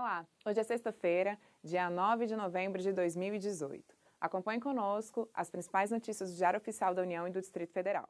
[0.00, 3.96] Olá, hoje é sexta-feira, dia 9 de novembro de 2018.
[4.20, 8.08] Acompanhe conosco as principais notícias do Diário Oficial da União e do Distrito Federal.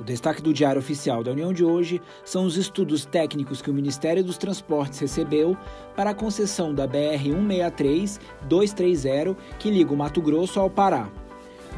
[0.00, 3.74] O destaque do Diário Oficial da União de hoje são os estudos técnicos que o
[3.74, 5.54] Ministério dos Transportes recebeu
[5.94, 11.10] para a concessão da BR-163-230, que liga o Mato Grosso ao Pará.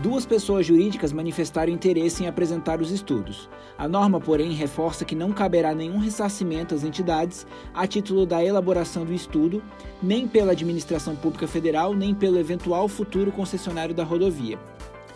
[0.00, 3.48] Duas pessoas jurídicas manifestaram interesse em apresentar os estudos.
[3.78, 9.04] A norma, porém, reforça que não caberá nenhum ressarcimento às entidades a título da elaboração
[9.04, 9.62] do estudo,
[10.02, 14.58] nem pela administração pública federal, nem pelo eventual futuro concessionário da rodovia.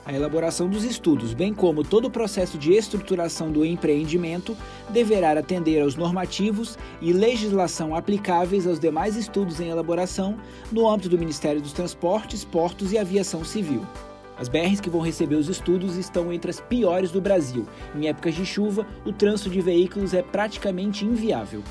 [0.08, 4.56] A elaboração dos estudos, bem como todo o processo de estruturação do empreendimento,
[4.88, 10.38] deverá atender aos normativos e legislação aplicáveis aos demais estudos em elaboração
[10.72, 13.86] no âmbito do Ministério dos Transportes, Portos e Aviação Civil.
[14.38, 17.68] As BRs que vão receber os estudos estão entre as piores do Brasil.
[17.94, 21.62] Em épocas de chuva, o trânsito de veículos é praticamente inviável.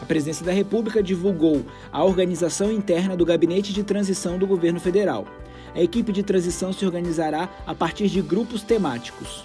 [0.00, 5.26] A Presidência da República divulgou a organização interna do Gabinete de Transição do Governo Federal
[5.76, 9.44] a equipe de transição se organizará a partir de grupos temáticos.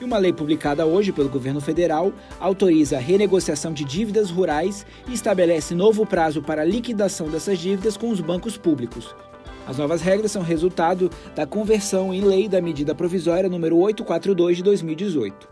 [0.00, 5.12] E uma lei publicada hoje pelo governo federal autoriza a renegociação de dívidas rurais e
[5.12, 9.14] estabelece novo prazo para a liquidação dessas dívidas com os bancos públicos.
[9.66, 14.62] As novas regras são resultado da conversão em lei da medida provisória número 842 de
[14.62, 15.51] 2018.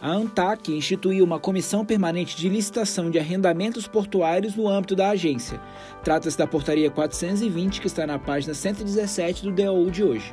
[0.00, 5.60] A ANTAC instituiu uma comissão permanente de licitação de arrendamentos portuários no âmbito da agência.
[6.04, 10.32] Trata-se da portaria 420, que está na página 117 do DOU de hoje.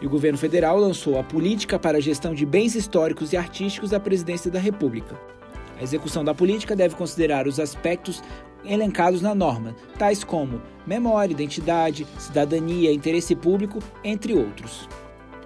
[0.00, 3.90] E o governo federal lançou a Política para a Gestão de Bens Históricos e Artísticos
[3.90, 5.20] da Presidência da República.
[5.78, 8.22] A execução da política deve considerar os aspectos
[8.64, 14.88] elencados na norma, tais como memória, identidade, cidadania, interesse público, entre outros.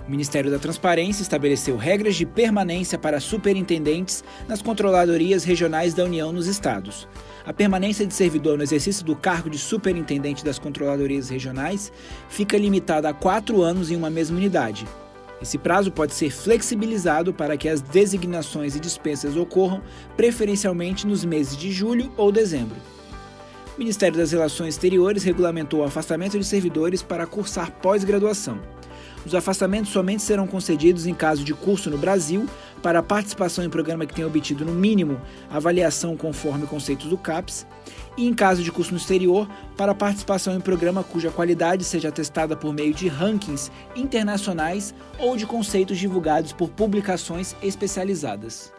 [0.08, 6.32] O Ministério da Transparência estabeleceu regras de permanência para superintendentes nas controladorias regionais da União
[6.32, 7.06] nos estados.
[7.44, 11.92] A permanência de servidor no exercício do cargo de superintendente das controladorias regionais
[12.30, 14.86] fica limitada a quatro anos em uma mesma unidade.
[15.42, 19.82] Esse prazo pode ser flexibilizado para que as designações e dispensas ocorram
[20.16, 22.76] preferencialmente nos meses de julho ou dezembro.
[23.76, 28.58] O Ministério das Relações Exteriores regulamentou o afastamento de servidores para cursar pós-graduação.
[29.26, 32.48] Os afastamentos somente serão concedidos em caso de curso no Brasil
[32.82, 35.20] para participação em programa que tenha obtido no mínimo
[35.50, 37.66] avaliação conforme conceitos do CAPES
[38.16, 42.56] e em caso de curso no exterior para participação em programa cuja qualidade seja atestada
[42.56, 48.77] por meio de rankings internacionais ou de conceitos divulgados por publicações especializadas.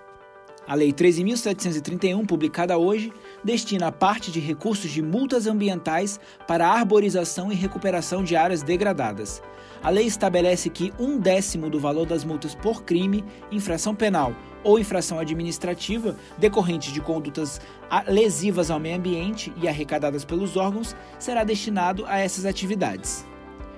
[0.70, 3.12] A Lei 13.731, publicada hoje,
[3.44, 9.42] destina parte de recursos de multas ambientais para arborização e recuperação de áreas degradadas.
[9.82, 14.78] A lei estabelece que um décimo do valor das multas por crime, infração penal ou
[14.78, 17.60] infração administrativa decorrente de condutas
[18.08, 23.26] lesivas ao meio ambiente e arrecadadas pelos órgãos será destinado a essas atividades.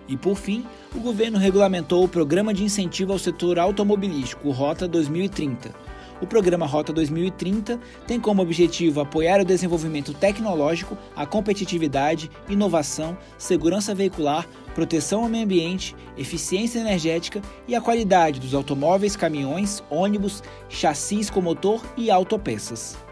[0.09, 5.89] E por fim, o governo regulamentou o Programa de Incentivo ao Setor Automobilístico, Rota 2030
[6.21, 13.95] o programa Rota 2030 tem como objetivo apoiar o desenvolvimento tecnológico, a competitividade, inovação, segurança
[13.95, 21.29] veicular, proteção ao meio ambiente, eficiência energética e a qualidade dos automóveis, caminhões, ônibus, chassis
[21.29, 23.10] com motor e autopeças.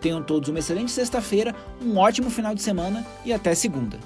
[0.00, 3.98] Tenham todos uma excelente sexta-feira, um ótimo final de semana e até segunda.